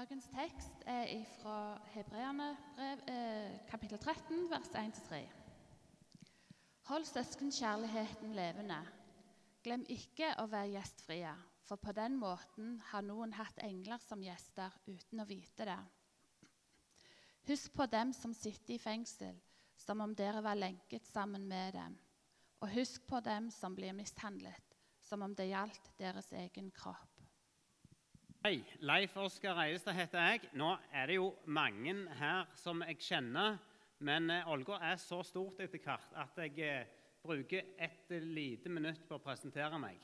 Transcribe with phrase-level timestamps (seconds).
[0.00, 1.10] Dagens tekst er
[1.42, 2.46] fra Hebreane
[2.80, 5.18] eh, kapittel 13, vers 1-3.
[6.88, 8.78] Hold søskenkjærligheten levende.
[9.60, 11.34] Glem ikke å være gjestfrie,
[11.68, 15.76] for på den måten har noen hatt engler som gjester uten å vite det.
[17.52, 19.36] Husk på dem som sitter i fengsel,
[19.76, 22.00] som om dere var lenket sammen med dem.
[22.64, 27.09] Og husk på dem som blir mishandlet, som om det gjaldt deres egen kropp.
[28.40, 30.46] Hei, Leif Oskar Reiestad heter jeg.
[30.56, 33.58] Nå er det jo mange her som jeg kjenner.
[34.00, 36.88] Men eh, Ålgård er så stort etter hvert at jeg eh,
[37.20, 40.00] bruker et lite minutt på å presentere meg.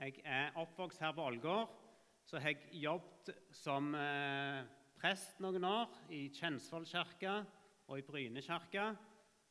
[0.00, 1.76] Jeg er oppvokst her på Ålgård.
[2.24, 4.64] Så har jeg jobbet som eh,
[4.96, 7.42] prest noen år i Kjensvoll kirke
[7.90, 8.88] og i Bryne kirke.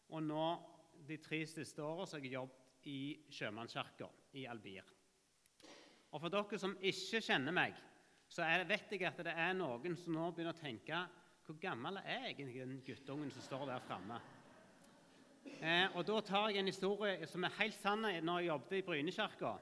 [0.09, 0.51] Og nå
[1.05, 3.01] de tre siste årene har jeg jobbet i
[3.37, 4.09] Sjømannskirka
[4.41, 4.95] i Albir.
[6.09, 7.85] Og for dere som ikke kjenner meg,
[8.35, 10.97] så jeg vet jeg at det er noen som nå begynner å tenke
[11.45, 14.17] hvor gammel er egentlig den guttungen som står der framme?
[15.61, 18.81] Eh, og Da tar jeg en historie som er helt sann når jeg jobbet i
[18.89, 19.53] Brynekirka.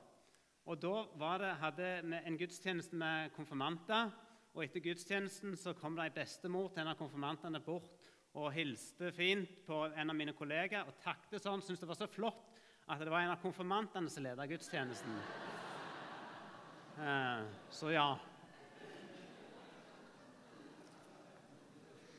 [0.65, 4.09] Og Da det, hadde vi en gudstjeneste med konfirmanter.
[4.53, 7.93] og Etter gudstjenesten så kom det ei bestemor til en av konfirmantene bort
[8.33, 11.61] og hilste fint på en av mine kollegaer og takket sånn.
[11.61, 12.49] Syntes det var så flott
[12.89, 15.19] at det var en av konfirmantene som ledet gudstjenesten.
[16.97, 18.32] Eh, så ja.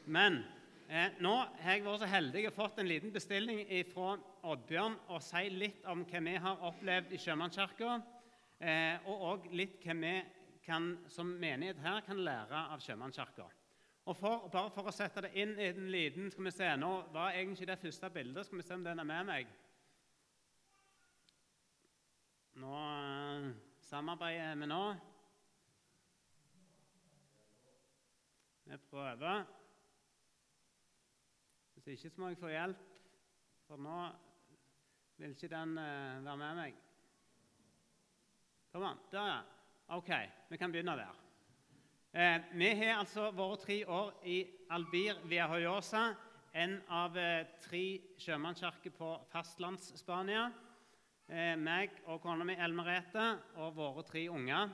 [0.04, 0.42] Men
[0.88, 5.20] eh, nå har jeg vært så heldig å fått en liten bestilling fra Oddbjørn å
[5.24, 7.94] si litt om hva vi har opplevd i Sjømannskirka,
[8.60, 10.14] eh, og òg litt hva vi
[10.64, 13.48] kan, som menighet her kan lære av Sjømannskirka.
[14.04, 16.92] Og for, bare for å sette det inn i den liten skal vi se, Nå
[17.14, 18.44] var egentlig det første bildet.
[18.44, 19.48] Skal vi se om den er med meg.
[22.60, 23.50] Nå eh,
[23.88, 24.84] samarbeider vi nå.
[28.68, 29.63] Vi prøver.
[31.84, 32.84] Hvis ikke så må jeg få hjelp,
[33.68, 33.96] for nå
[35.20, 36.78] vil ikke den uh, være med meg.
[38.72, 39.02] Kom an.
[39.12, 39.42] Der, ja.
[39.92, 40.08] OK,
[40.48, 41.20] vi kan begynne der.
[42.14, 44.38] Eh, vi har altså vært tre år i
[44.72, 46.06] Albir via Hoyosa,
[46.54, 47.82] en av eh, tre
[48.22, 50.46] sjømannskirker på fastlands-Spania.
[51.28, 53.28] Eh, meg og kona mi Elmerete
[53.60, 54.72] og våre tre unger.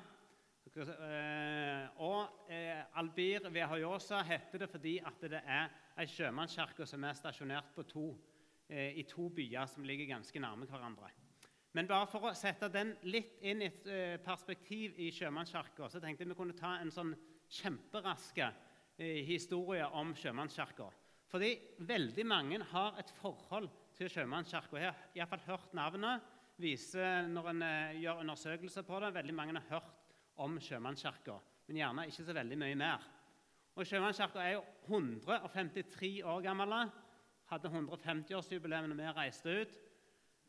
[0.71, 7.05] Eh, og eh, Albir via Hoyosa heter det fordi at det er ei sjømannskirke som
[7.05, 8.15] er stasjonert to,
[8.69, 11.11] eh, i to byer som ligger ganske nærme hverandre.
[11.73, 16.01] Men bare for å sette den litt inn i et eh, perspektiv i sjømannskirka, så
[16.01, 17.13] tenkte jeg vi kunne ta en sånn
[17.61, 20.89] kjemperask eh, historie om sjømannskirka.
[21.31, 21.53] Fordi
[21.87, 24.81] veldig mange har et forhold til sjømannskirka.
[24.81, 26.27] Jeg har iallfall hørt navnet.
[26.61, 27.63] viser Når en
[27.97, 30.11] gjør undersøkelser på det, veldig mange har hørt
[30.43, 31.39] om sjømannskirka,
[31.69, 33.07] men gjerne ikke så veldig mye mer.
[33.75, 36.75] Og Sjømannskirka er jo 153 år gammel.
[37.51, 39.79] Hadde 150-årsjubileum da vi reiste ut.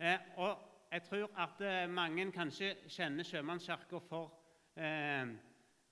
[0.02, 0.58] Eh, og
[0.92, 4.34] jeg tror at eh, mange kanskje kjenner Sjømannskirka for
[4.76, 5.30] eh,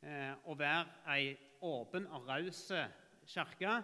[0.01, 2.65] eh, å være ei åpen og raus
[3.29, 3.77] kirke.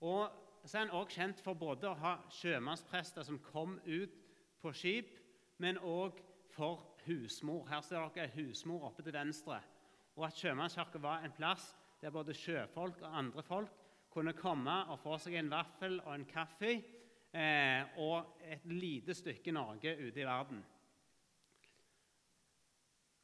[0.00, 0.30] Og
[0.64, 4.14] så er en også kjent for både å ha sjømannsprester som kom ut
[4.62, 5.12] på skip,
[5.58, 6.22] men òg
[6.54, 7.66] for husmor.
[7.68, 9.58] Her ser dere husmor oppe til venstre.
[10.16, 11.72] Og at Sjømannskirka var en plass
[12.02, 13.78] der både sjøfolk og andre folk
[14.12, 19.54] kunne komme og få seg en vaffel og en kaffe eh, og et lite stykke
[19.54, 20.60] Norge ute i verden.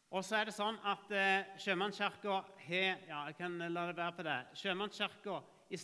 [0.09, 4.17] Og så er det sånn at eh, Sjømannskirka har Ja, jeg kan la det være
[4.17, 4.39] på det.
[4.57, 5.81] Sjømannskirka i,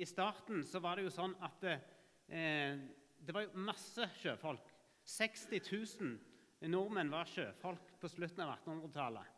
[0.00, 2.80] i, starten så var det jo sånn at eh,
[3.22, 4.72] det var jo masse sjøfolk.
[5.04, 9.31] 60 000 nordmenn var sjøfolk på slutten av 1800-tallet.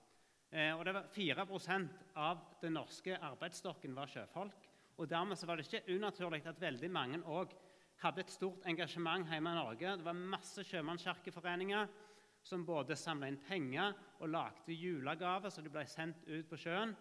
[0.54, 4.68] Eh, og det var 4% av den norske arbeidsstokken var sjøfolk.
[5.02, 7.58] Og Dermed var det ikke unaturlig at veldig mange også
[8.04, 9.96] hadde et stort engasjement hjemme i Norge.
[9.98, 11.90] Det var masse sjømannskirkeforeninger
[12.44, 16.94] som både samla inn penger og lagde julegaver så de ble sendt ut på sjøen.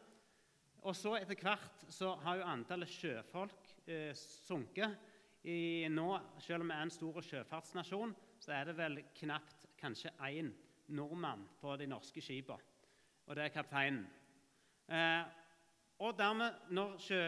[0.84, 4.98] Og så Etter hvert så har jo antallet sjøfolk eh, sunket.
[5.44, 6.10] I, nå,
[6.42, 10.54] selv om vi er en stor sjøfartsnasjon, så er det vel knapt kanskje én
[10.96, 12.73] nordmann på de norske skipene
[13.28, 14.04] og det er kapteinen.
[14.90, 15.24] Eh,
[16.04, 17.20] og dermed, når, sjø,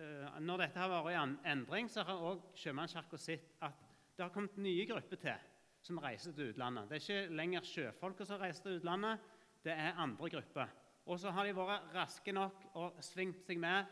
[0.00, 3.84] eh, når, dette har vært i endring, så har òg Sjømannskirka sett at
[4.16, 5.46] det har kommet nye grupper til
[5.84, 6.88] som reiser til utlandet.
[6.88, 9.22] Det er ikke lenger sjøfolka som reiser til utlandet,
[9.64, 10.72] det er andre grupper.
[11.08, 13.86] Og så har de vært raske nok og svingt seg med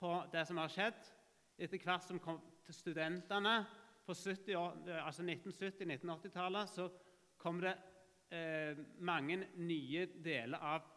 [0.00, 1.02] på det som har skjedd.
[1.58, 3.56] Etter hvert som kom til studentene
[4.06, 6.88] på altså 1970-1980-tallet, så
[7.42, 7.74] kom det
[8.32, 10.88] eh, mange nye deler av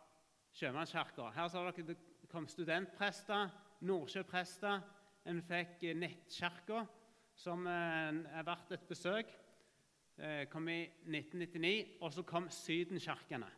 [0.56, 1.34] Sjømannskirka.
[1.36, 1.98] Her ser dere det
[2.32, 3.50] kom studentprester,
[3.84, 4.80] nordsjøprester.
[5.28, 6.86] En fikk eh, Nettkirka,
[7.36, 9.34] som eh, er verdt et besøk.
[10.16, 12.00] Det kom i 1999.
[12.00, 13.52] Og så kom Sydenkirkene.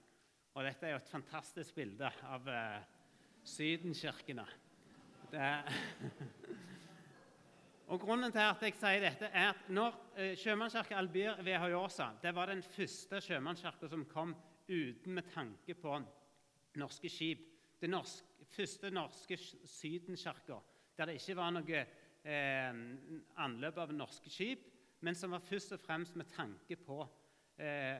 [0.57, 2.81] Og dette er jo et fantastisk bilde av eh,
[3.45, 4.47] Sydenkirkene.
[7.87, 12.09] Og Grunnen til at jeg sier dette, er at når eh, Sjømannskirka Albir ved Høyosa
[12.23, 14.33] det var den første sjømannskirka som kom
[14.67, 15.93] uten med tanke på
[16.79, 17.45] norske skip.
[17.81, 20.59] Den norske, første norske sydenkirka
[20.97, 21.81] der det ikke var noe
[22.25, 22.77] eh,
[23.43, 24.63] anløp av norske skip,
[25.05, 27.03] men som var først og fremst med tanke på
[27.61, 27.99] eh,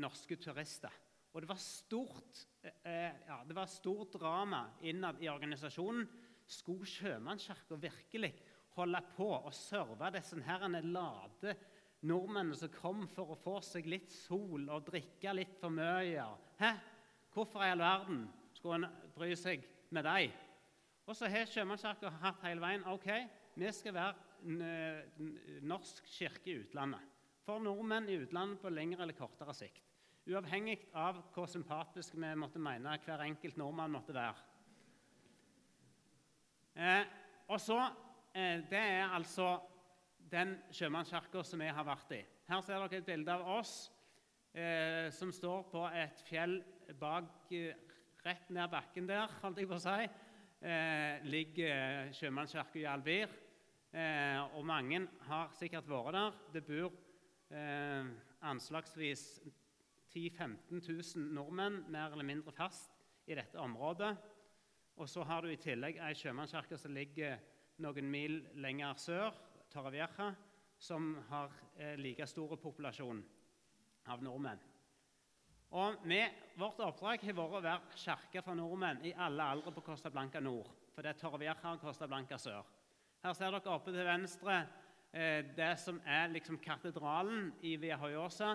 [0.00, 0.90] norske turister.
[1.34, 6.06] Og det var stort, eh, ja, det var stort drama innad i organisasjonen.
[6.46, 8.34] Skulle Sjømannskirka virkelig
[8.74, 11.54] holde på å serve disse herrene lade
[12.04, 16.26] nordmennene som kom for å få seg litt sol og drikke litt for mye.
[16.60, 16.72] Hæ?
[17.34, 19.64] Hvorfor i all verden skulle en bry seg
[19.94, 20.34] med dem?
[21.04, 23.08] Og så har Sjømannskirka hatt hele veien ok,
[23.58, 24.14] vi skal være
[25.64, 27.02] norsk kirke i utlandet.
[27.44, 29.82] For nordmenn i utlandet på lengre eller kortere sikt.
[30.30, 34.46] Uavhengig av hvor sympatisk vi måtte mene hver enkelt nordmann måtte være.
[36.74, 37.04] Eh,
[37.52, 37.82] og så
[38.34, 39.60] Eh, det er altså
[40.30, 42.22] den sjømannskirka som vi har vært i.
[42.48, 43.74] Her ser dere et bilde av oss
[44.54, 46.60] eh, som står på et fjell
[47.00, 47.50] bak,
[48.24, 50.06] rett ned bakken der, holdt jeg på å si.
[50.64, 53.34] Eh, ligger sjømannskirka i Albir.
[53.94, 56.38] Eh, og mange har sikkert vært der.
[56.54, 56.94] Det bor
[57.52, 58.08] eh,
[58.48, 59.26] anslagsvis
[60.14, 60.80] 10 000-15
[61.18, 62.94] 000 nordmenn mer eller mindre fast
[63.26, 64.14] i dette området.
[64.96, 67.38] Og så har du i tillegg ei sjømannskirke som ligger
[67.82, 69.38] noen mil lenger sør,
[69.70, 70.28] Torrevieja,
[70.78, 73.22] som har eh, like stor populasjon
[74.10, 74.62] av nordmenn.
[75.74, 79.82] Og med, Vårt oppdrag har vært å være kirke for nordmenn i alle aldre på
[79.82, 80.68] Costa Blanca nord.
[80.94, 82.62] For det er Torrevieja og Costa Blanca sør.
[83.24, 84.60] Her ser dere oppe til venstre
[85.10, 88.52] eh, det som er liksom katedralen i Via Hoyosa,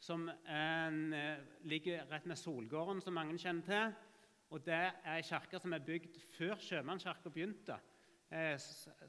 [0.00, 1.36] som eh,
[1.68, 3.94] ligger rett med Solgården, som mange kjenner til.
[4.54, 7.76] Og Det er ei kirke som er bygd før Sjømannskirka begynte.
[8.30, 8.54] Eh,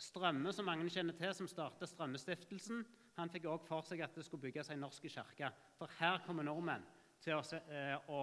[0.01, 2.83] Strømme, som mange kjenner til, som startet Strømmestiftelsen,
[3.17, 5.49] han fikk også for seg at det skulle bygges en norsk kirke.
[5.77, 6.85] For her kommer nordmenn
[7.23, 7.43] til å,
[7.73, 8.21] eh, å,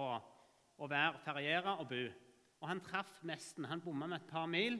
[0.79, 2.03] å være feriere og bo.
[2.61, 3.67] Og han traff nesten.
[3.69, 4.79] Han bomma med et par mil.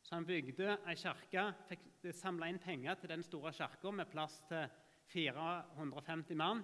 [0.00, 4.38] Så han bygde ei kirke, fikk samla inn penger til den store kirka med plass
[4.48, 4.70] til
[5.10, 6.62] 450 mann,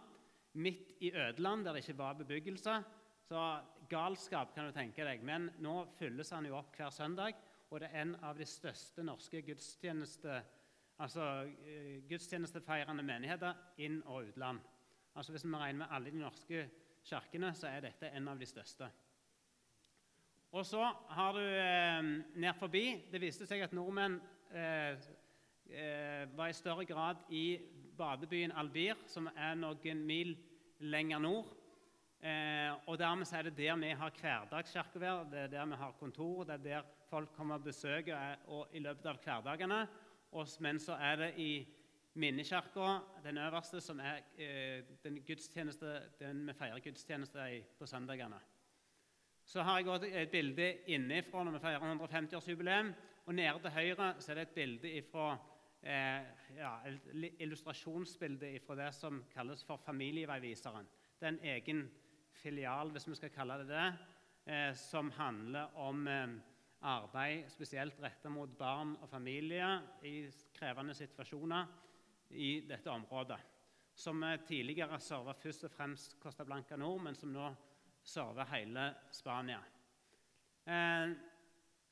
[0.57, 2.79] midt i ødeland, der det ikke var bebyggelse.
[3.27, 3.43] Så
[3.91, 5.27] galskap, kan du tenke deg.
[5.27, 7.37] Men nå fylles han jo opp hver søndag
[7.71, 10.39] og det er en av de største norske gudstjeneste,
[10.99, 11.25] altså,
[11.67, 14.61] eh, gudstjenestefeirende menigheter inn- og utland.
[15.17, 16.71] Altså Hvis vi regner med alle de norske
[17.05, 18.91] kirkene, så er dette en av de største.
[20.53, 22.03] Og så har du eh,
[22.35, 24.21] ned forbi Det viste seg at nordmenn
[24.55, 24.97] eh,
[25.71, 27.59] eh, var i større grad i
[27.97, 30.37] badebyen Albir, som er noen mil
[30.81, 31.53] lenger nord.
[32.21, 36.45] Eh, og Dermed er det der vi har hverdagskirkevær, det er der vi har kontor,
[36.45, 39.87] det er der folk kommer og besøker og, i løpet av hverdagene.
[40.37, 41.51] Og, men så er det i
[42.21, 45.23] minnekirka, den øverste, som er eh, den,
[46.21, 48.39] den vi feirer gudstjeneste i på søndagene.
[49.47, 52.91] Så har jeg også et bilde innenfra når vi feirer 150-årsjubileum.
[53.27, 55.29] Og nede til høyre så er det et bilde ifra,
[55.83, 60.89] eh, ja, et illustrasjonsbilde fra det som kalles for Familieveiviseren.
[61.21, 61.87] Det er en egen
[62.33, 63.87] filial, hvis vi skal kalle det det,
[64.53, 66.37] eh, som handler om eh,
[66.87, 69.67] arbeid spesielt rettet mot barn og familie
[70.07, 71.67] i krevende situasjoner
[72.31, 73.39] i dette området.
[73.97, 77.49] Som tidligere serva først og fremst Costa Blanca nord, men som nå
[78.07, 79.63] server hele Spania.
[80.67, 81.15] Eh,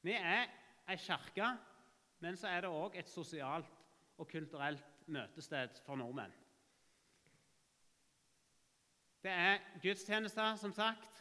[0.05, 0.51] vi er
[0.91, 1.49] ei kirke,
[2.21, 3.81] men så er det òg et sosialt
[4.19, 6.33] og kulturelt møtested for nordmenn.
[9.25, 11.14] Det er gudstjenester, som sagt,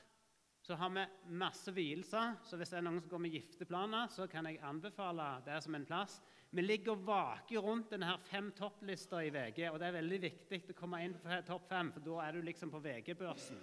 [0.63, 1.03] så har vi
[1.36, 2.38] masse vielser.
[2.48, 5.75] Så hvis det er noen som går med gifteplaner, så kan jeg anbefale det som
[5.75, 6.22] en plass.
[6.55, 10.62] Vi ligger og vaker rundt denne fem topplista i VG, og det er veldig viktig
[10.72, 13.60] å komme inn på topp fem, for da er du liksom på VG-børsen.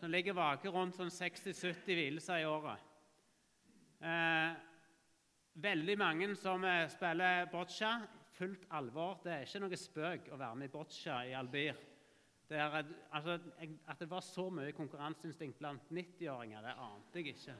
[0.00, 2.88] Så ligger og vaker rundt sånn 60-70 vielser i året.
[4.00, 4.56] Eh,
[5.60, 7.98] veldig mange som eh, spiller boccia.
[8.40, 9.18] Fullt alvor.
[9.22, 11.76] Det er ikke noe spøk å være med i boccia i Albir.
[12.50, 13.38] Det er, altså,
[13.86, 17.54] at det var så mye konkurranseinstinkt blant 90-åringer, det ante jeg ikke.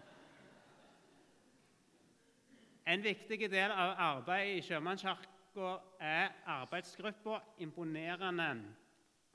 [2.91, 5.71] En viktig del av arbeidet i Sjømannskirka
[6.03, 7.39] er arbeidsgruppa.
[7.63, 8.51] Imponerende.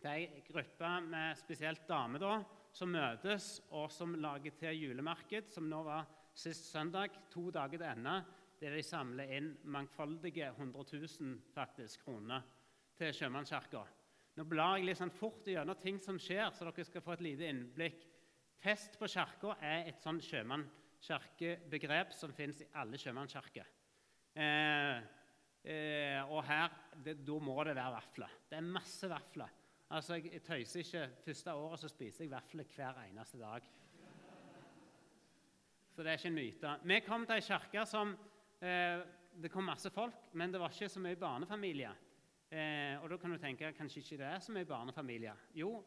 [0.03, 2.35] Det er ei gruppe med spesielt damer da,
[2.75, 6.03] som møtes, og som lager til julemarked, som nå var
[6.35, 8.17] sist søndag, to dager til ende,
[8.59, 12.43] der de samler inn mangfoldige 100 000 faktisk, kroner
[12.99, 13.87] til Sjømannskirka.
[14.35, 17.23] Nå blar jeg litt sånn fort gjennom ting som skjer, så dere skal få et
[17.23, 18.01] lite innblikk.
[18.59, 23.69] Fest på kirka er et sånn sjømannskirkebegrep som fins i alle sjømannskirker.
[24.35, 24.97] Eh,
[25.63, 26.73] eh, og her
[27.05, 28.35] det, da må det være vafler.
[28.49, 29.53] Det er masse vafler.
[29.95, 31.05] Altså, Jeg, jeg tøyser ikke.
[31.27, 33.69] Første året så spiser jeg vafler hver eneste dag.
[35.95, 36.73] Så det er ikke en myte.
[36.83, 38.11] Vi kom til ei kirke som
[38.59, 38.99] eh,
[39.35, 41.95] Det kom masse folk, men det var ikke så mye barnefamilier.
[42.55, 45.39] Eh, og da kan du tenke kanskje ikke det er så mye barnefamilier.
[45.59, 45.81] Jo,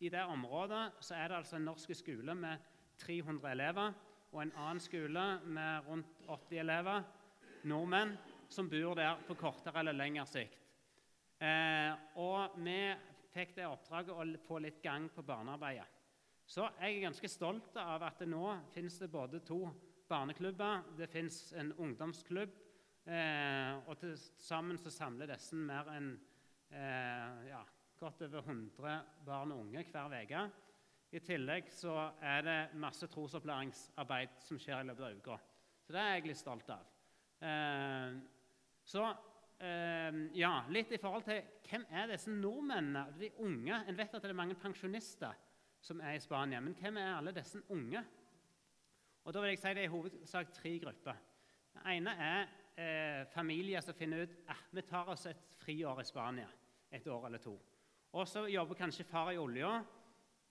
[0.00, 2.62] i det området så er det altså en norsk skole med
[3.02, 3.92] 300 elever
[4.32, 7.04] og en annen skole med rundt 80 elever,
[7.68, 8.14] nordmenn,
[8.48, 10.56] som bor der på kortere eller lengre sikt.
[11.42, 11.92] Eh,
[12.22, 12.78] og vi
[13.34, 15.88] fikk det oppdraget å få litt gang på barnearbeidet.
[16.46, 19.66] Så jeg er ganske stolt av at nå finnes det både to
[20.08, 22.52] barneklubber, det finnes en ungdomsklubb,
[23.06, 26.08] og til sammen så samler disse mer enn
[26.74, 27.60] eh, ja,
[27.98, 30.46] godt over 100 barn og unge hver uke.
[31.14, 35.38] I tillegg så er det masse trosopplæringsarbeid som skjer i løpet av uka.
[35.86, 36.90] Så det er jeg litt stolt av.
[37.46, 38.18] Eh,
[38.86, 39.04] så
[39.62, 43.80] eh, ja, litt i forhold til hvem er disse nordmennene, de unge?
[43.86, 45.38] En vet at det er mange pensjonister
[45.86, 48.02] som er i Spania, men hvem er alle disse unge?
[49.26, 51.16] Og da vil jeg si Det er i hovedsak tre grupper.
[51.74, 52.46] Den ene er
[52.76, 56.48] eh, familier som finner ut at eh, vi tar oss et friår i Spania
[56.94, 57.56] et år eller to.
[58.16, 59.80] Og så jobber kanskje far i olja,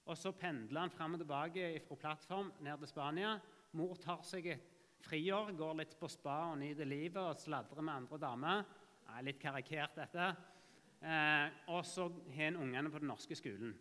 [0.06, 3.38] og så pendler han fram og tilbake fra plattform ned til Spania.
[3.74, 4.68] Mor tar seg et
[5.06, 8.62] friår, går litt på spa og nyter livet og sladrer med andre damer.
[9.06, 10.30] Det er litt karikert, dette.
[11.06, 13.74] Eh, og så har en ungene på den norske skolen.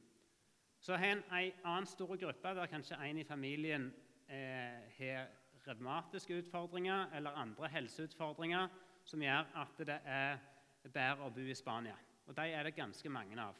[0.81, 3.89] Så har en annen stor gruppe der kanskje en i familien
[4.29, 5.31] eh, har
[5.69, 8.69] revmatiske utfordringer eller andre helseutfordringer
[9.05, 10.43] som gjør at det er
[10.85, 11.97] bedre å bo i Spania.
[12.27, 13.57] Og De er det ganske mange av.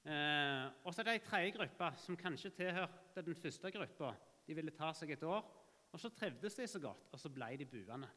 [0.00, 4.14] Eh, og så er det ei tredje gruppe som kanskje tilhørte den første gruppa.
[4.46, 5.44] De ville ta seg et år,
[5.92, 8.08] og så trivdes de så godt, og så ble de buende.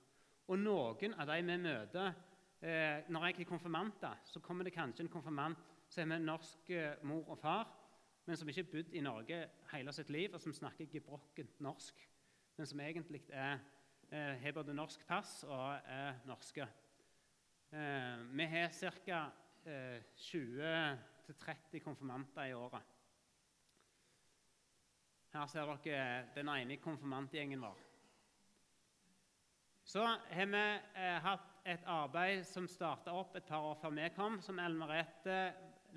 [0.48, 2.14] Og noen av de vi møter
[2.62, 6.70] eh, Når jeg er konfirmanter, så kommer det kanskje en konfirmant som er med norsk
[6.70, 7.68] eh, mor og far,
[8.26, 9.40] men som ikke har bodd i Norge
[9.74, 12.08] hele sitt liv, og som snakker gebrokkent norsk,
[12.58, 13.60] men som egentlig er,
[14.12, 16.68] eh, har både norsk pass og er norske.
[17.74, 19.24] Eh, vi har ca.
[19.66, 21.00] Eh, 20
[21.40, 22.82] 30 konfirmanter i året.
[25.34, 27.80] Her ser dere den ene konfirmantgjengen vår.
[29.84, 30.64] Så har vi
[30.96, 34.80] eh, hatt et arbeid som starta opp et par år før vi kom, som Ellen
[34.80, 35.38] Merete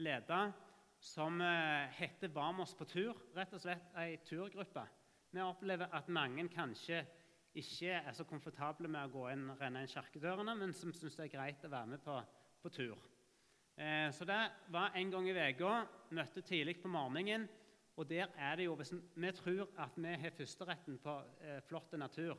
[0.03, 0.53] leda,
[1.01, 3.21] som eh, heter 'Vamos på tur'.
[3.37, 4.87] Rett og slett ei turgruppe.
[5.30, 7.02] Vi opplever at mange kanskje
[7.56, 11.26] ikke er så komfortable med å gå inn, renne inn kirkedørene, men som syns det
[11.26, 12.16] er greit å være med på,
[12.62, 13.06] på tur.
[13.76, 14.40] Eh, så det
[14.73, 15.73] var en gang i uka.
[16.16, 17.49] Møtte tidlig på morgenen.
[17.97, 21.92] Og der er det jo, Hvis vi tror at vi har førsteretten på eh, flott
[21.97, 22.37] natur,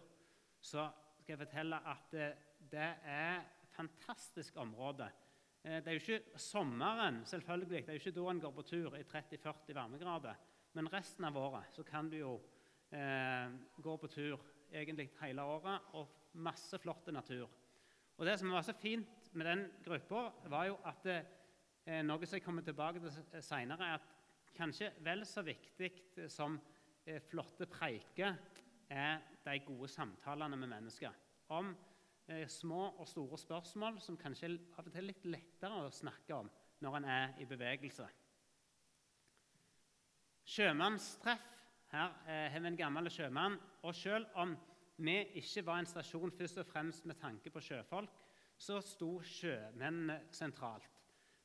[0.61, 2.35] så skal jeg fortelle at eh,
[2.71, 5.09] det er et fantastisk område.
[5.63, 8.67] Eh, det er jo ikke sommeren, selvfølgelig, det er jo ikke da en går på
[8.69, 10.37] tur i 30-40 varmegrader.
[10.73, 12.37] Men resten av året så kan du jo
[12.91, 17.49] eh, går på tur egentlig hele året, og masse flott natur.
[18.17, 22.37] Og Det som var så fint med den gruppa, var jo at eh, noe som
[22.37, 24.13] jeg kommer tilbake til seinere, er at
[24.57, 25.91] kanskje vel så viktig
[26.33, 26.57] som
[27.05, 28.37] eh, flotte preiker
[28.89, 31.13] er de gode samtalene med mennesker
[31.53, 31.73] om
[32.27, 36.35] eh, små og store spørsmål som kanskje av og til er litt lettere å snakke
[36.35, 36.49] om
[36.83, 38.07] når en er i bevegelse.
[40.47, 41.56] Sjømannstreff.
[41.97, 43.57] Her eh, har vi en gammel sjømann.
[43.81, 44.53] Og selv om
[45.01, 48.11] vi ikke var en stasjon først og fremst med tanke på sjøfolk,
[48.57, 50.93] så sto sjømennene sentralt.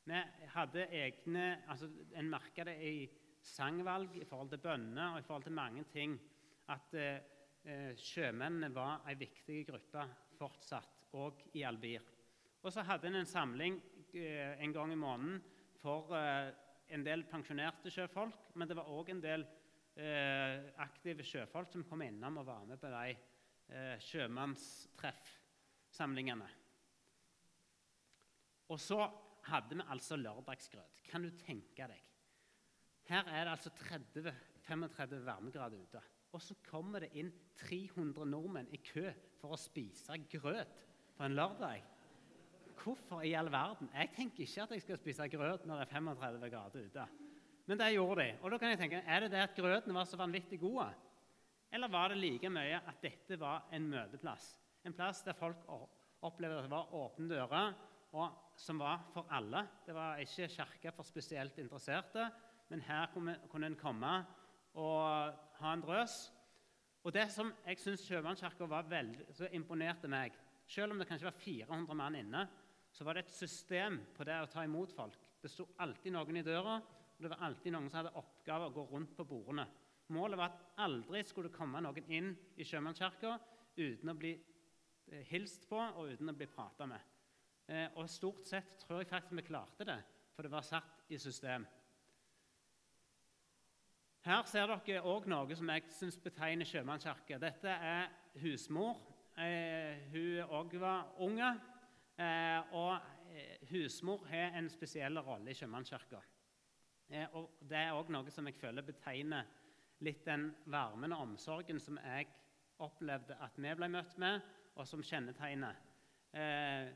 [0.04, 0.18] Vi
[0.54, 3.08] hadde egne, altså En merka det i
[3.42, 6.18] sangvalg i forhold til bønner og i forhold til mange ting.
[6.68, 10.04] At eh, sjømennene var en viktig gruppe
[10.36, 12.04] fortsatt, òg i Albir.
[12.62, 13.80] Og så hadde en en samling
[14.14, 15.40] eh, en gang i måneden
[15.80, 16.52] for eh,
[16.92, 19.61] en del pensjonerte sjøfolk, men det var òg en del eh,
[19.96, 26.48] aktive sjøfolk som kom innom og var med på de eh, sjømannstreffsamlingene.
[28.72, 29.10] Og så
[29.50, 31.02] hadde vi altså lørdagsgrøt.
[31.10, 32.02] Kan du tenke deg?
[33.10, 36.00] Her er det altså 30-35 varmegrader ute.
[36.32, 40.72] Og så kommer det inn 300 nordmenn i kø for å spise grøt
[41.18, 41.82] på en lørdag.
[42.82, 43.90] Hvorfor i all verden?
[43.92, 47.04] Jeg tenker ikke at jeg skal spise grøt når det er 35 grader ute.
[47.66, 48.28] Men det gjorde de.
[48.42, 50.94] Og da kan jeg tenke, Er det det at grøten var så vanvittig god?
[51.72, 54.58] Eller var det like mye at dette var en møteplass?
[54.84, 55.62] En plass der folk
[56.22, 57.74] opplevde at det var åpne dører,
[58.12, 59.64] og som var for alle.
[59.86, 62.28] Det var ikke kirke for spesielt interesserte,
[62.68, 64.12] men her kunne en komme
[64.74, 66.32] og ha en drøs.
[67.02, 70.32] Og Det som jeg syns Sjømannskirka var veldig, så imponerte meg
[70.66, 72.46] Selv om det kanskje var 400 mann inne,
[72.92, 75.18] så var det et system på det å ta imot folk.
[75.42, 76.76] Det sto alltid noen i døra,
[77.22, 79.62] og det var alltid noen som hadde oppgave å gå rundt på bordene.
[80.10, 83.36] Målet var at aldri skulle det komme noen inn i Sjømannskirka
[83.76, 87.12] uten å bli eh, hilst på og uten å bli prata med.
[87.70, 90.00] Eh, og stort sett tror jeg faktisk vi klarte det,
[90.34, 91.68] for det var satt i system.
[94.26, 97.38] Her ser dere òg noe som jeg syns betegner sjømannskirke.
[97.42, 98.10] Dette er
[98.42, 98.98] husmor.
[99.38, 101.54] Eh, hun òg var unge.
[102.76, 102.98] Og
[103.70, 106.20] husmor har en spesiell rolle i sjømannskirka.
[107.12, 109.48] Eh, og det er òg noe som jeg føler betegner
[110.02, 112.30] litt den varmen og omsorgen som jeg
[112.82, 114.40] opplevde at vi ble møtt med,
[114.74, 115.76] og som kjennetegner.
[116.32, 116.88] Eh,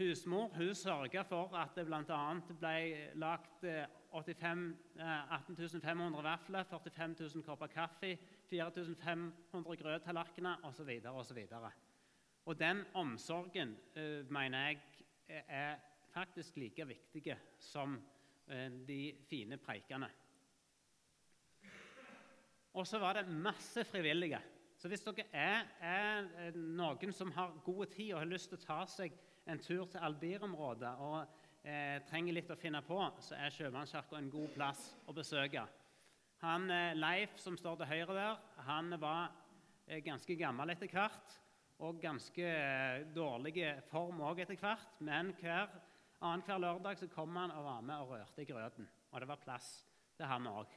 [0.00, 2.20] husmor hun sørga for at det bl.a.
[2.48, 2.76] ble
[3.20, 3.66] lagt
[4.16, 4.64] 85,
[4.96, 8.14] 18 500 vafler, 45 000 kopper kaffe,
[8.48, 10.90] 4500 grøttallerkener osv.
[11.12, 11.44] osv.
[12.46, 14.70] Og den omsorgen eh, mener
[15.28, 15.76] jeg er
[16.14, 18.00] faktisk like viktig som
[18.86, 20.08] de fine preikene.
[22.76, 24.38] Og så var det masse frivillige.
[24.76, 28.58] Så hvis dere er, er, eh, noen som har god tid og har lyst til
[28.58, 29.14] å ta seg
[29.48, 31.22] en tur til Albir-området og
[31.64, 35.64] eh, trenger litt å finne på, så er Sjømannskirka en god plass å besøke.
[36.44, 39.32] Han, eh, Leif, som står til høyre der, han var
[39.86, 41.40] eh, ganske gammel etter hvert.
[41.80, 45.00] Og ganske eh, dårlig form òg etter hvert.
[45.04, 45.72] Men hver
[46.20, 48.88] annenhver lørdag så kom han og var med og rørte i grøten.
[49.10, 50.72] Og det var plass til han òg.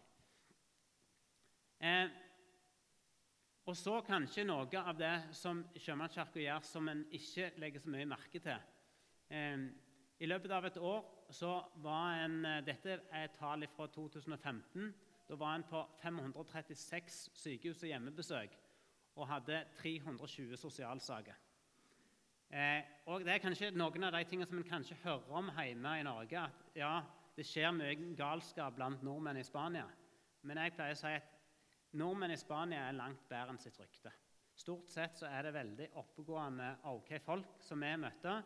[1.80, 2.10] Eh,
[3.70, 8.08] og så kanskje noe av det som Sjømannskirka gjør som en ikke legger så mye
[8.10, 8.66] merke til.
[9.30, 9.68] Eh,
[10.20, 14.90] I løpet av et år så var en eh, Dette er tall fra 2015.
[15.30, 18.58] Da var en på 536 sykehus- og hjemmebesøk
[19.16, 21.38] og hadde 320 sosialsaker.
[22.50, 26.00] Eh, og Det er kanskje noen av de tingene som en kanskje hører om hjemme
[26.00, 26.46] i Norge.
[26.46, 26.94] At ja,
[27.36, 29.86] det skjer mye galskap blant nordmenn i Spania.
[30.42, 31.36] Men jeg pleier å si at
[31.98, 34.12] Nordmenn i Spania er langt bedre enn sitt rykte.
[34.60, 38.44] Stort sett så er det veldig oppegående, ok folk som vi møter.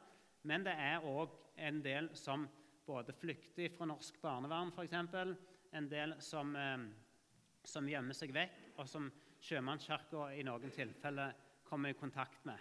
[0.48, 2.46] Men det er òg en del som
[2.86, 4.96] både flykter fra norsk barnevern, f.eks.
[5.74, 6.86] En del som, eh,
[7.66, 9.10] som, gjemmer seg vekk, og som
[9.44, 11.34] Sjømannskirka i noen tilfeller
[11.68, 12.60] kommer i kontakt med.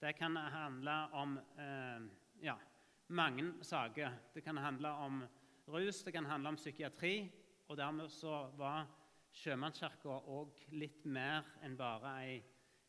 [0.00, 2.02] Det kan handle om eh,
[2.40, 2.54] ja,
[3.06, 4.12] mange saker.
[4.34, 5.24] Det kan handle om
[5.66, 7.32] rus, det kan handle om psykiatri.
[7.68, 8.86] Og dermed så var
[9.34, 12.38] Sjømannskirka òg litt mer enn bare ei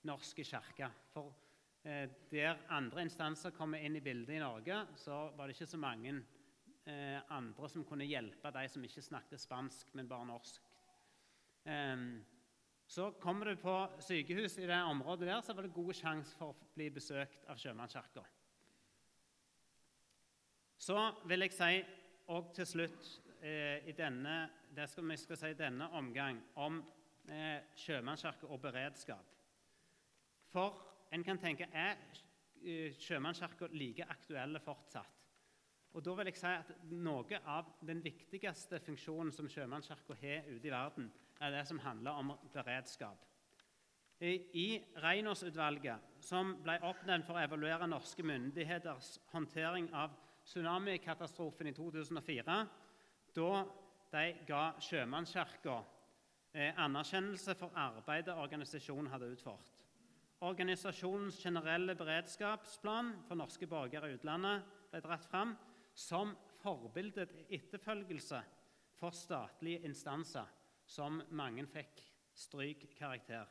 [0.06, 0.92] norsk kirke.
[1.10, 1.34] For
[1.82, 5.82] eh, der andre instanser kommer inn i bildet i Norge, så var det ikke så
[5.82, 10.70] mange eh, andre som kunne hjelpe de som ikke snakket spansk, men bare norsk.
[11.66, 12.06] Eh,
[12.90, 16.56] så kommer du på sykehus i det området der, så var det god sjanse for
[16.56, 18.24] å bli besøkt av Sjømannskirka.
[20.80, 20.96] Så
[21.30, 21.84] vil jeg si
[22.34, 23.12] òg til slutt
[23.46, 24.40] eh, i denne
[24.74, 26.82] det skal vi skal si denne omgang om
[27.30, 29.38] eh, sjømannskirke og beredskap.
[30.50, 30.82] For
[31.14, 31.94] en kan tenke er
[32.64, 35.16] eh, sjømannskirka like aktuelle fortsatt?
[35.94, 40.70] Og da vil jeg si at Noe av den viktigste funksjonen som sjømannskirka har ute
[40.70, 43.26] i verden, er det som handler om beredskap.
[44.20, 52.58] I, Reinås-utvalget, som ble oppnevnt for å evaluere norske myndigheters håndtering av tsunamikatastrofen i 2004,
[53.38, 53.52] da
[54.12, 55.78] de ga Sjømannskirka
[56.52, 59.86] eh, anerkjennelse for arbeidet organisasjonen hadde utført.
[60.44, 65.56] Organisasjonens generelle beredskapsplan for norske borgere i utlandet ble dratt fram
[65.96, 68.40] som forbilde til etterfølgelse
[69.00, 70.48] for statlige instanser,
[70.90, 72.02] som mange fikk
[72.34, 73.46] strykkarakter.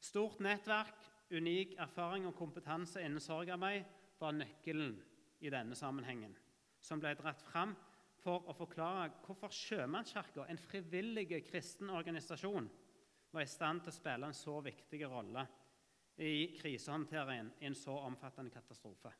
[0.00, 0.98] Stort nettverk,
[1.32, 3.86] unik erfaring og kompetanse innen sorgarbeid
[4.20, 4.96] var nøkkelen
[5.44, 6.34] i denne sammenhengen,
[6.80, 7.74] som ble dratt fram
[8.22, 12.68] for å forklare hvorfor Sjømannskirka, en frivillig kristen organisasjon,
[13.32, 15.44] var i stand til å spille en så viktig rolle
[16.24, 19.12] i krisehåndteringen i en så omfattende katastrofe.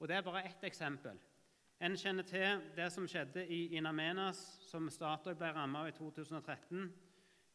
[0.00, 1.18] Og Det er bare ett eksempel.
[1.82, 6.84] En kjenner til det som skjedde i Inamenas, som Statoil ble rammet av i 2013.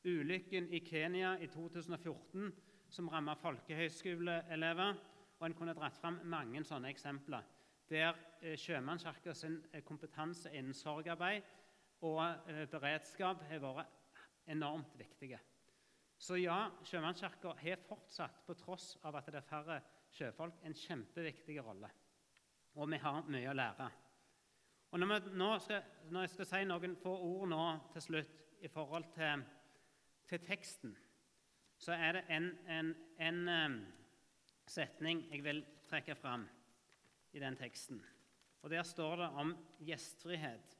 [0.05, 2.51] Ulykken i Kenya i 2014,
[2.89, 4.99] som rammet folkehøyskoleelever.
[5.39, 7.47] Og en kunne dratt fram mange sånne eksempler
[7.89, 11.47] der eh, Sjømannskirka sin eh, kompetanse innen sorgarbeid
[12.05, 12.19] og
[12.51, 15.39] eh, beredskap har vært enormt viktige.
[16.19, 19.79] Så ja, Sjømannskirka har fortsatt, på tross av at det er færre
[20.13, 21.89] sjøfolk, en kjempeviktig rolle.
[22.75, 23.89] Og vi har mye å lære.
[24.91, 29.05] Og når, skal, når jeg skal si noen få ord nå til slutt i forhold
[29.13, 29.43] til,
[30.29, 30.95] til teksten,
[31.79, 32.89] så er det en, en,
[33.21, 33.75] en um,
[34.67, 36.47] setning jeg vil trekke fram
[37.33, 38.01] i den teksten.
[38.61, 39.53] Og Der står det om
[39.85, 40.75] gjestfrihet.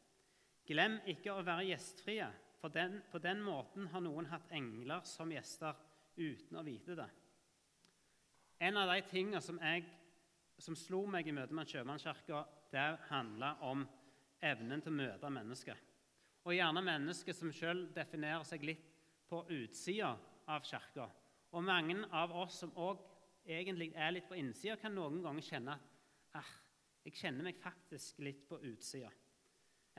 [0.68, 2.28] Glem ikke å være gjestfrie,
[2.60, 5.78] for den, på den måten har noen hatt engler som gjester
[6.18, 7.08] uten å vite det.
[8.60, 9.86] En av de tingene som, jeg,
[10.60, 12.44] som slo meg i møte med Sjømannskirka,
[12.74, 13.86] det handla om
[14.42, 15.80] evnen til å møte mennesker.
[16.48, 18.86] Og gjerne mennesker som sjøl definerer seg litt
[19.30, 20.16] på utsida
[20.50, 21.10] av kirka.
[21.54, 23.02] Og mange av oss som òg
[23.50, 25.78] egentlig er litt på innsida, kan noen ganger kjenne
[26.38, 26.56] at
[27.06, 29.10] jeg kjenner meg faktisk litt på utsida.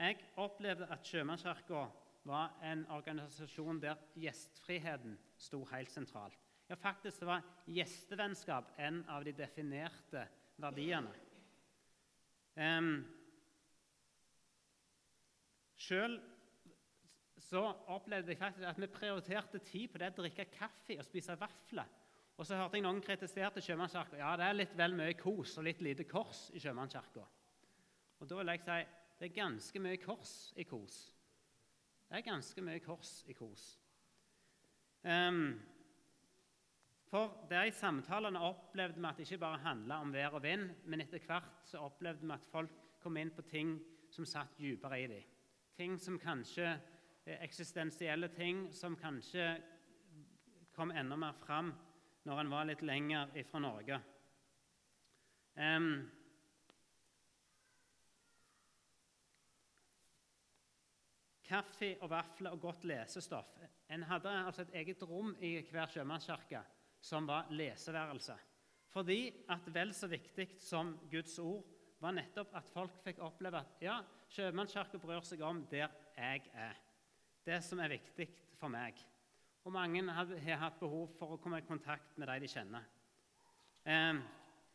[0.01, 1.81] Jeg opplevde at Sjømannskirka
[2.29, 6.37] var en organisasjon der gjestfriheten sto helt sentralt.
[6.69, 10.23] Ja, faktisk var gjestevennskap en av de definerte
[10.61, 11.11] verdiene.
[12.55, 13.01] Um,
[15.81, 16.19] Sjøl
[17.41, 21.35] så opplevde jeg faktisk at vi prioriterte tid på det å drikke kaffe og spise
[21.41, 21.89] vafler.
[22.37, 24.19] Og så hørte jeg noen kritiserte Sjømannskirka.
[24.21, 27.25] Ja, det er litt vel mye kos og litt lite kors i Sjømannskirka.
[28.21, 28.77] Og da vil jeg si
[29.21, 30.95] det er ganske mye kors i kos.
[32.09, 33.65] Det er ganske mye kors i kos.
[35.05, 35.59] Um,
[37.11, 41.03] for de samtalene opplevde vi at det ikke bare handla om vær og vind, men
[41.03, 43.75] etter hvert så opplevde vi at folk kom inn på ting
[44.13, 45.29] som satt dypere i dem.
[45.77, 46.73] Ting som kanskje
[47.25, 49.45] eksistensielle ting som kanskje
[50.75, 51.71] kom enda mer fram
[52.27, 53.99] når en var litt lenger fra Norge.
[55.55, 55.93] Um,
[61.51, 63.57] kaffe og vafler og godt lesestoff.
[63.91, 66.61] En hadde altså et eget rom i hver sjømannskirke
[67.01, 68.37] som var leseværelse.
[68.91, 69.19] Fordi
[69.51, 71.65] at vel så viktig som Guds ord
[72.01, 73.99] var nettopp at folk fikk oppleve at ja,
[74.31, 76.77] sjømannskirka bryr seg om der jeg er.
[77.45, 78.27] Det som er viktig
[78.59, 78.99] for meg.
[79.65, 82.87] Og mange har hatt behov for å komme i kontakt med de de kjenner.
[83.85, 84.21] Eh,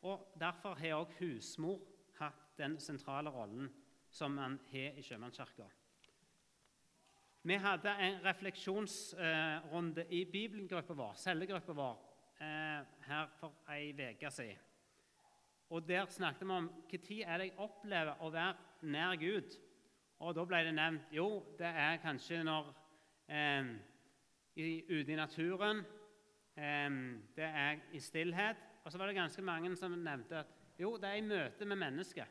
[0.07, 1.81] og Derfor har òg husmor
[2.21, 3.71] hatt den sentrale rollen
[4.11, 5.67] som man har i Sjømannskirka.
[7.47, 11.99] Vi hadde en refleksjonsrunde eh, i bibelgruppa vår, cellegruppa vår
[12.43, 14.63] eh, her for ei uke siden.
[15.71, 19.57] Og Der snakket vi om når jeg opplever å være nær Gud.
[20.19, 22.71] Og Da ble det nevnt jo, det er kanskje når
[23.29, 23.75] eh,
[24.57, 25.85] ute i naturen,
[26.57, 26.91] eh,
[27.37, 28.57] det er i stillhet.
[28.85, 31.77] Og så var det ganske mange som nevnte at jo, det er i møte med
[31.77, 32.27] mennesker.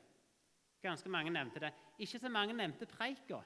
[0.81, 1.73] Ganske mange nevnte det.
[1.99, 3.41] Ikke så mange nevnte preika.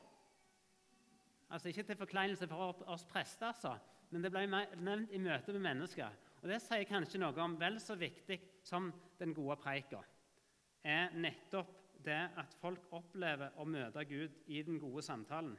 [1.50, 3.78] Altså Ikke til forkleinelse for oss prester, altså,
[4.10, 6.10] men det ble nevnt i møte med mennesker.
[6.40, 10.00] Og Det sier kanskje noe om vel så viktig som den gode preika
[10.88, 11.76] er nettopp
[12.06, 15.58] det at folk opplever å møte Gud i den gode samtalen.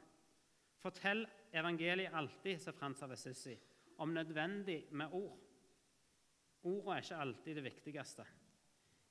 [0.81, 3.53] Fortell evangeliet alltid, sa Frans av Assisi,
[4.01, 5.37] om nødvendig med ord.
[6.65, 8.25] Ordene er ikke alltid det viktigste.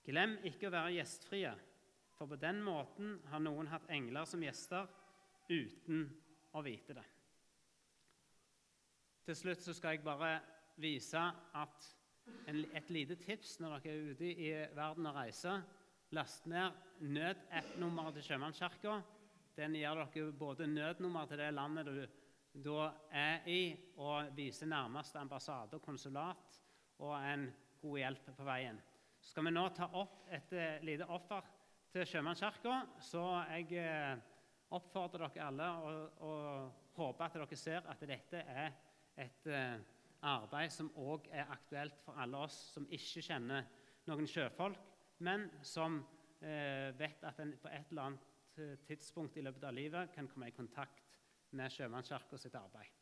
[0.07, 1.53] Glem ikke å være gjestfrie,
[2.19, 4.91] for på den måten har noen hatt engler som gjester
[5.51, 6.09] uten
[6.51, 7.07] å vite det.
[9.25, 10.41] Til slutt så skal jeg bare
[10.77, 11.23] vise
[11.55, 11.91] at
[12.47, 15.63] en, et lite tips når dere er ute i verden og reiser
[16.11, 16.75] Last ned
[17.07, 18.97] nødapp-nummeret til Sjømannskirka.
[19.55, 22.01] Den gir dere både nødnummer til det landet du
[22.65, 26.59] da er i, og viser nærmeste ambassade og konsulat,
[26.99, 27.47] og en
[27.79, 28.81] god hjelp på veien.
[29.21, 31.47] Så skal vi nå ta opp et uh, lite offer
[31.95, 34.19] til Sjømannskirka, så jeg uh,
[34.75, 38.75] oppfordrer dere alle og, og håper at dere ser at dette er
[39.15, 39.79] et uh,
[40.27, 43.69] arbeid som òg er aktuelt for alle oss som ikke kjenner
[44.09, 44.79] noen sjøfolk,
[45.27, 46.01] men som
[46.41, 50.29] eh, vet at en på et eller annet eh, tidspunkt i løpet av livet kan
[50.29, 51.05] komme i kontakt
[51.57, 53.00] med Sjømannskirka sitt arbeid.